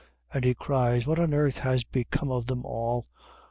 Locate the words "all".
2.65-3.05